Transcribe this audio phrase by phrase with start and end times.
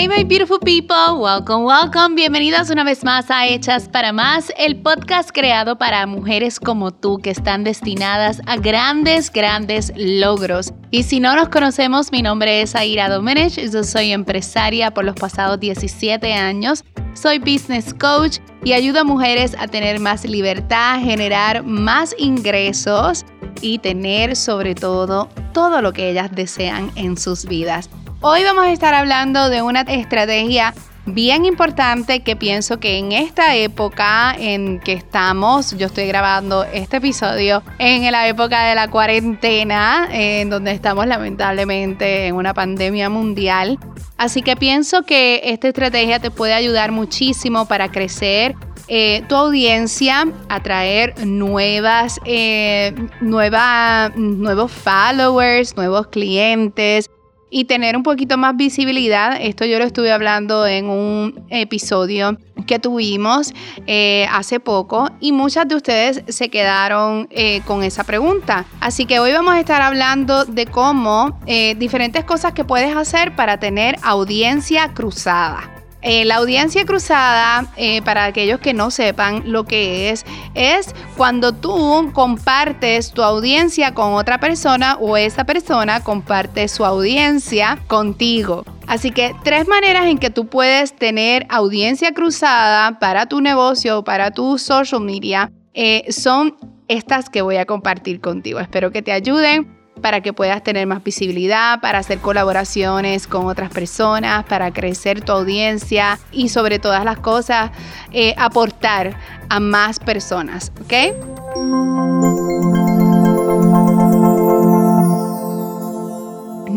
[0.00, 2.14] Hey my beautiful people, welcome, welcome.
[2.14, 7.18] Bienvenidas una vez más a Hechas para Más, el podcast creado para mujeres como tú
[7.18, 10.72] que están destinadas a grandes, grandes logros.
[10.90, 15.16] Y si no nos conocemos, mi nombre es Aira Domenech, yo soy empresaria por los
[15.16, 16.82] pasados 17 años,
[17.12, 23.26] soy business coach y ayudo a mujeres a tener más libertad, generar más ingresos
[23.60, 27.90] y tener sobre todo todo lo que ellas desean en sus vidas.
[28.22, 30.74] Hoy vamos a estar hablando de una estrategia
[31.06, 36.98] bien importante que pienso que en esta época en que estamos, yo estoy grabando este
[36.98, 43.78] episodio en la época de la cuarentena, en donde estamos lamentablemente en una pandemia mundial.
[44.18, 48.54] Así que pienso que esta estrategia te puede ayudar muchísimo para crecer
[48.88, 57.08] eh, tu audiencia, atraer nuevas, eh, nuevos followers, nuevos clientes,
[57.50, 59.36] y tener un poquito más visibilidad.
[59.40, 63.52] Esto yo lo estuve hablando en un episodio que tuvimos
[63.86, 68.64] eh, hace poco y muchas de ustedes se quedaron eh, con esa pregunta.
[68.80, 73.34] Así que hoy vamos a estar hablando de cómo eh, diferentes cosas que puedes hacer
[73.34, 75.79] para tener audiencia cruzada.
[76.02, 81.52] Eh, la audiencia cruzada, eh, para aquellos que no sepan lo que es, es cuando
[81.52, 88.64] tú compartes tu audiencia con otra persona o esa persona comparte su audiencia contigo.
[88.86, 94.04] Así que tres maneras en que tú puedes tener audiencia cruzada para tu negocio o
[94.04, 96.56] para tu social media eh, son
[96.88, 98.58] estas que voy a compartir contigo.
[98.58, 103.70] Espero que te ayuden para que puedas tener más visibilidad, para hacer colaboraciones con otras
[103.70, 107.70] personas, para crecer tu audiencia y sobre todas las cosas,
[108.12, 109.16] eh, aportar
[109.48, 110.94] a más personas, ¿ok?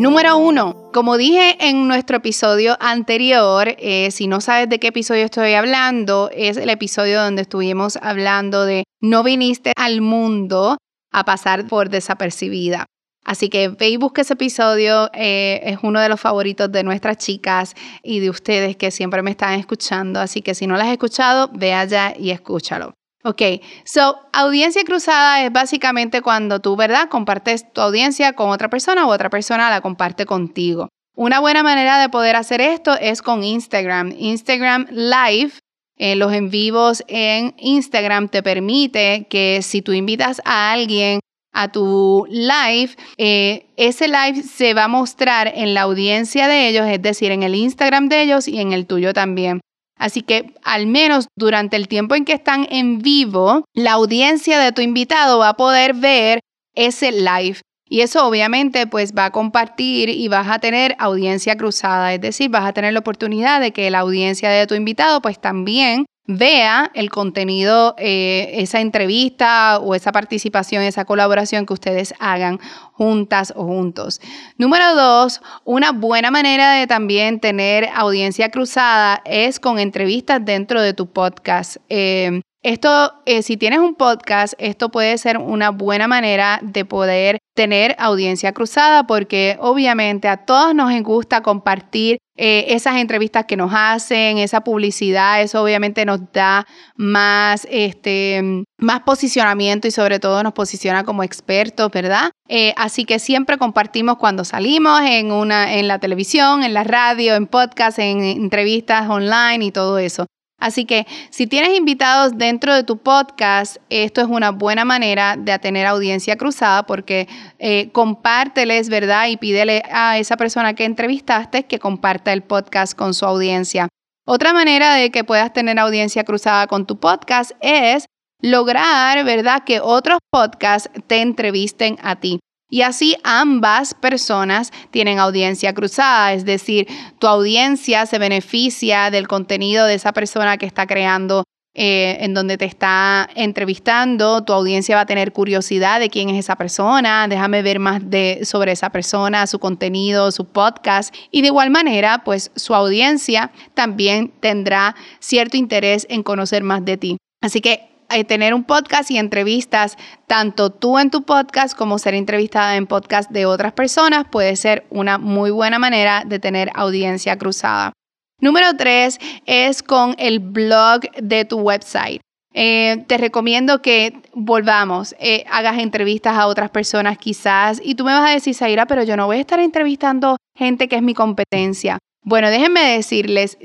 [0.04, 5.24] Número uno, como dije en nuestro episodio anterior, eh, si no sabes de qué episodio
[5.24, 10.76] estoy hablando, es el episodio donde estuvimos hablando de no viniste al mundo
[11.10, 12.86] a pasar por desapercibida.
[13.24, 17.16] Así que ve y busca ese episodio, eh, es uno de los favoritos de nuestras
[17.16, 20.20] chicas y de ustedes que siempre me están escuchando.
[20.20, 22.94] Así que si no las has escuchado, ve allá y escúchalo.
[23.26, 23.40] Ok,
[23.84, 27.08] so audiencia cruzada es básicamente cuando tú, ¿verdad?
[27.08, 30.88] Compartes tu audiencia con otra persona o otra persona la comparte contigo.
[31.16, 34.12] Una buena manera de poder hacer esto es con Instagram.
[34.18, 35.52] Instagram Live
[35.96, 41.20] eh, los en vivos en Instagram te permite que si tú invitas a alguien
[41.54, 46.86] a tu live, eh, ese live se va a mostrar en la audiencia de ellos,
[46.86, 49.60] es decir, en el Instagram de ellos y en el tuyo también.
[49.96, 54.72] Así que al menos durante el tiempo en que están en vivo, la audiencia de
[54.72, 56.40] tu invitado va a poder ver
[56.74, 57.60] ese live.
[57.88, 62.50] Y eso obviamente pues va a compartir y vas a tener audiencia cruzada, es decir,
[62.50, 66.90] vas a tener la oportunidad de que la audiencia de tu invitado pues también vea
[66.94, 72.58] el contenido, eh, esa entrevista o esa participación, esa colaboración que ustedes hagan
[72.92, 74.20] juntas o juntos.
[74.56, 80.94] Número dos, una buena manera de también tener audiencia cruzada es con entrevistas dentro de
[80.94, 81.76] tu podcast.
[81.88, 87.38] Eh, esto, eh, si tienes un podcast, esto puede ser una buena manera de poder
[87.54, 93.72] tener audiencia cruzada porque obviamente a todos nos gusta compartir eh, esas entrevistas que nos
[93.74, 100.52] hacen, esa publicidad, eso obviamente nos da más, este, más posicionamiento y sobre todo nos
[100.52, 102.30] posiciona como expertos, ¿verdad?
[102.48, 107.34] Eh, así que siempre compartimos cuando salimos en, una, en la televisión, en la radio,
[107.36, 110.26] en podcast, en entrevistas online y todo eso.
[110.58, 115.58] Así que si tienes invitados dentro de tu podcast, esto es una buena manera de
[115.58, 117.28] tener audiencia cruzada porque
[117.58, 119.28] eh, compárteles, ¿verdad?
[119.28, 123.88] Y pídele a esa persona que entrevistaste que comparta el podcast con su audiencia.
[124.26, 128.06] Otra manera de que puedas tener audiencia cruzada con tu podcast es
[128.40, 129.64] lograr, ¿verdad?
[129.64, 132.40] Que otros podcasts te entrevisten a ti.
[132.70, 136.86] Y así ambas personas tienen audiencia cruzada, es decir,
[137.18, 141.44] tu audiencia se beneficia del contenido de esa persona que está creando
[141.76, 146.38] eh, en donde te está entrevistando, tu audiencia va a tener curiosidad de quién es
[146.38, 151.48] esa persona, déjame ver más de, sobre esa persona, su contenido, su podcast y de
[151.48, 157.16] igual manera, pues su audiencia también tendrá cierto interés en conocer más de ti.
[157.42, 159.96] Así que eh, tener un podcast y entrevistas,
[160.26, 164.86] tanto tú en tu podcast como ser entrevistada en podcast de otras personas, puede ser
[164.90, 167.92] una muy buena manera de tener audiencia cruzada.
[168.40, 172.20] Número tres es con el blog de tu website.
[172.52, 178.12] Eh, te recomiendo que volvamos, eh, hagas entrevistas a otras personas quizás y tú me
[178.12, 181.14] vas a decir, Zaira, pero yo no voy a estar entrevistando gente que es mi
[181.14, 181.98] competencia.
[182.22, 183.58] Bueno, déjenme decirles,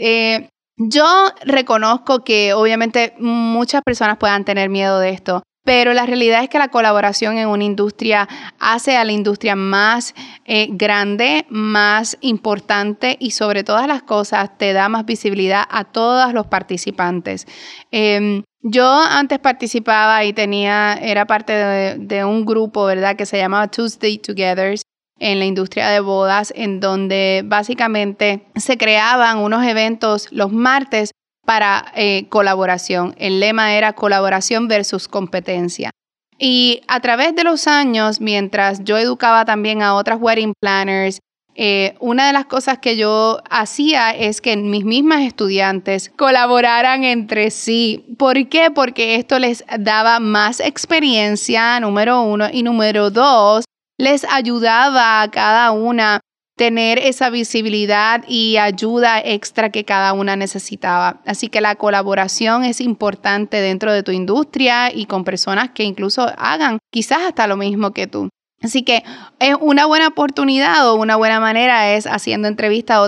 [0.80, 1.06] yo
[1.44, 6.58] reconozco que obviamente muchas personas puedan tener miedo de esto, pero la realidad es que
[6.58, 8.30] la colaboración en una industria
[8.60, 10.16] hace a la industria más
[10.46, 16.34] eh, grande, más importante y sobre todas las cosas te da más visibilidad a todos
[16.34, 17.46] los participantes.
[17.92, 23.16] Em, yo antes participaba y tenía, era parte de, de, un grupo, ¿verdad?
[23.16, 24.82] Que se llamaba Tuesday Togethers
[25.20, 31.12] en la industria de bodas, en donde básicamente se creaban unos eventos los martes
[31.46, 33.16] para eh, colaboración.
[33.18, 35.92] El lema era colaboración versus competencia.
[36.38, 41.20] Y a través de los años, mientras yo educaba también a otras wedding planners,
[41.56, 47.52] eh, una de las cosas que yo hacía es que mis mismas estudiantes colaboraran entre
[47.52, 48.06] sí.
[48.18, 48.72] ¿Por qué?
[48.72, 53.66] Porque esto les daba más experiencia, número uno, y número dos,
[54.00, 56.22] les ayudaba a cada una
[56.58, 61.22] tener esa visibilidad y ayuda extra que cada una necesitaba.
[61.26, 66.32] Así que la colaboración es importante dentro de tu industria y con personas que incluso
[66.38, 68.30] hagan quizás hasta lo mismo que tú.
[68.62, 69.04] Así que
[69.40, 73.04] es una buena oportunidad o una buena manera es haciendo entrevistas o,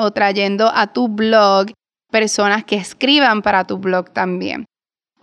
[0.00, 1.68] o trayendo a tu blog
[2.10, 4.66] personas que escriban para tu blog también.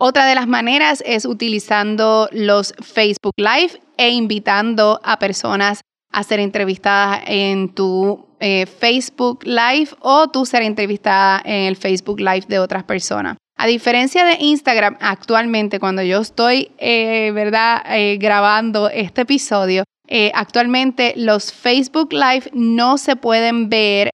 [0.02, 6.40] Otra de las maneras es utilizando los Facebook Live e invitando a personas a ser
[6.40, 12.58] entrevistada en tu eh, Facebook Live o tú ser entrevistada en el Facebook Live de
[12.58, 13.36] otras personas.
[13.58, 19.84] A diferencia de Instagram, actualmente cuando yo estoy, eh, ¿verdad?, eh, grabando este episodio,
[20.32, 24.10] actualmente los Facebook Live no se pueden ver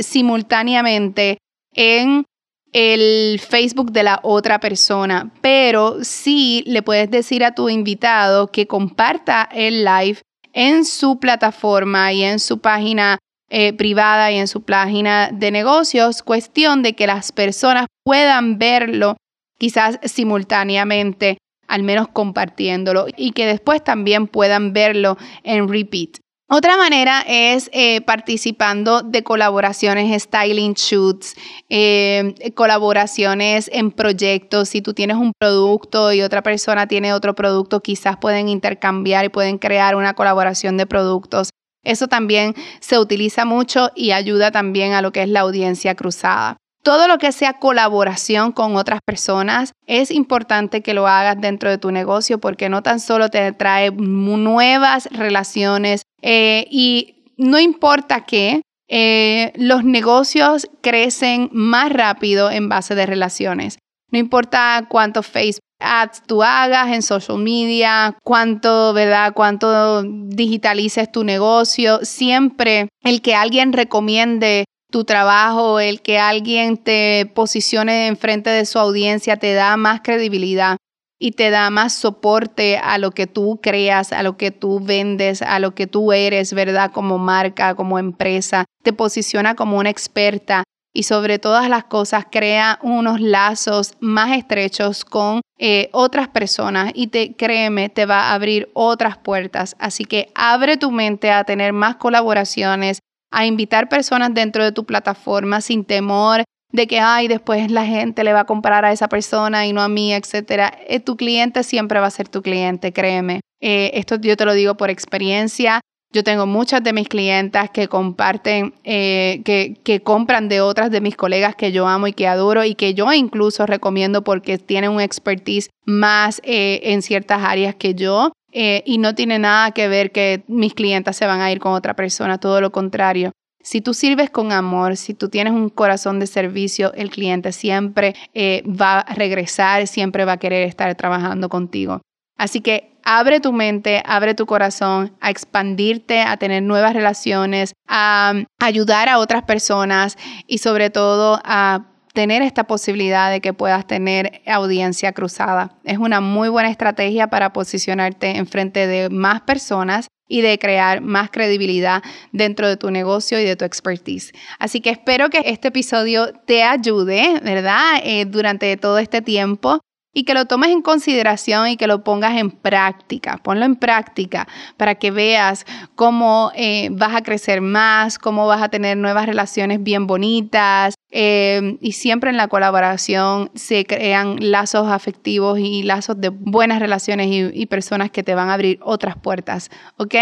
[0.00, 1.38] simultáneamente
[1.74, 2.24] en
[2.74, 8.66] el Facebook de la otra persona, pero sí le puedes decir a tu invitado que
[8.66, 10.18] comparta el live
[10.52, 13.18] en su plataforma y en su página
[13.48, 19.16] eh, privada y en su página de negocios, cuestión de que las personas puedan verlo
[19.56, 21.38] quizás simultáneamente,
[21.68, 26.23] al menos compartiéndolo, y que después también puedan verlo en repeat.
[26.46, 31.34] Otra manera es eh, participando de colaboraciones, styling shoots,
[31.70, 34.68] eh, colaboraciones en proyectos.
[34.68, 39.30] Si tú tienes un producto y otra persona tiene otro producto, quizás pueden intercambiar y
[39.30, 41.48] pueden crear una colaboración de productos.
[41.82, 46.58] Eso también se utiliza mucho y ayuda también a lo que es la audiencia cruzada.
[46.84, 51.78] Todo lo que sea colaboración con otras personas es importante que lo hagas dentro de
[51.78, 58.60] tu negocio porque no tan solo te trae nuevas relaciones eh, y no importa qué,
[58.88, 63.78] eh, los negocios crecen más rápido en base de relaciones.
[64.10, 69.32] No importa cuánto Facebook ads tú hagas en social media, cuánto, ¿verdad?
[69.34, 77.28] Cuánto digitalices tu negocio, siempre el que alguien recomiende tu trabajo, el que alguien te
[77.34, 80.76] posicione enfrente de su audiencia te da más credibilidad
[81.18, 85.42] y te da más soporte a lo que tú creas, a lo que tú vendes,
[85.42, 86.92] a lo que tú eres, ¿verdad?
[86.92, 90.62] Como marca, como empresa, te posiciona como una experta
[90.94, 97.08] y sobre todas las cosas crea unos lazos más estrechos con eh, otras personas y
[97.08, 99.74] te créeme, te va a abrir otras puertas.
[99.80, 103.00] Así que abre tu mente a tener más colaboraciones,
[103.34, 108.24] a invitar personas dentro de tu plataforma sin temor de que, ay, después la gente
[108.24, 110.76] le va a comprar a esa persona y no a mí, etcétera.
[110.88, 113.42] Eh, tu cliente siempre va a ser tu cliente, créeme.
[113.60, 115.80] Eh, esto yo te lo digo por experiencia.
[116.12, 121.00] Yo tengo muchas de mis clientas que comparten, eh, que, que, compran de otras de
[121.00, 124.90] mis colegas que yo amo y que adoro y que yo incluso recomiendo porque tienen
[124.90, 128.32] un expertise más en ciertas áreas que yo.
[128.56, 131.72] Eh, y no tiene nada que ver que mis clientes se van a ir con
[131.72, 133.32] otra persona, todo lo contrario.
[133.60, 138.14] Si tú sirves con amor, si tú tienes un corazón de servicio, el cliente siempre
[138.32, 142.00] eh, va a regresar, siempre va a querer estar trabajando contigo.
[142.36, 148.34] Así que abre tu mente, abre tu corazón a expandirte, a tener nuevas relaciones, a
[148.60, 154.40] ayudar a otras personas y sobre todo a tener esta posibilidad de que puedas tener
[154.46, 155.76] audiencia cruzada.
[155.84, 161.00] Es una muy buena estrategia para posicionarte en frente de más personas y de crear
[161.00, 162.02] más credibilidad
[162.32, 164.32] dentro de tu negocio y de tu expertise.
[164.58, 168.00] Así que espero que este episodio te ayude, ¿verdad?
[168.02, 169.80] Eh, durante todo este tiempo
[170.14, 173.38] y que lo tomes en consideración y que lo pongas en práctica.
[173.42, 175.66] Ponlo en práctica para que veas
[175.96, 180.94] cómo eh, vas a crecer más, cómo vas a tener nuevas relaciones bien bonitas.
[181.10, 187.28] Eh, y siempre en la colaboración se crean lazos afectivos y lazos de buenas relaciones
[187.28, 190.14] y, y personas que te van a abrir otras puertas, ¿ok?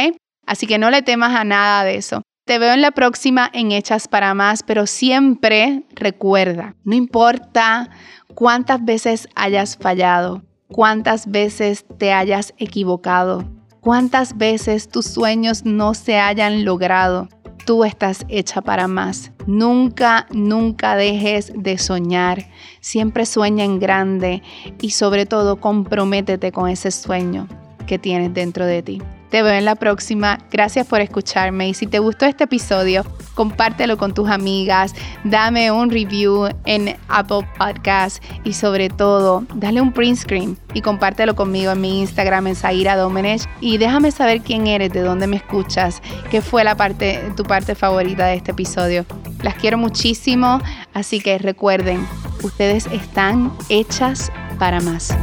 [0.46, 2.22] Así que no le temas a nada de eso.
[2.44, 7.88] Te veo en la próxima en Hechas para Más, pero siempre recuerda, no importa
[8.34, 13.44] cuántas veces hayas fallado, cuántas veces te hayas equivocado,
[13.80, 17.28] cuántas veces tus sueños no se hayan logrado,
[17.64, 19.30] tú estás hecha para más.
[19.46, 22.48] Nunca, nunca dejes de soñar.
[22.80, 24.42] Siempre sueña en grande
[24.80, 27.46] y sobre todo comprométete con ese sueño
[27.86, 29.02] que tienes dentro de ti.
[29.32, 30.38] Te veo en la próxima.
[30.50, 31.66] Gracias por escucharme.
[31.66, 33.02] Y si te gustó este episodio,
[33.34, 34.94] compártelo con tus amigas.
[35.24, 38.22] Dame un review en Apple Podcast.
[38.44, 42.94] Y sobre todo, dale un print screen y compártelo conmigo en mi Instagram, en Zaira
[42.94, 43.48] Domenech.
[43.62, 47.74] Y déjame saber quién eres, de dónde me escuchas, qué fue la parte, tu parte
[47.74, 49.06] favorita de este episodio.
[49.42, 50.60] Las quiero muchísimo.
[50.92, 52.06] Así que recuerden,
[52.42, 55.16] ustedes están hechas para más.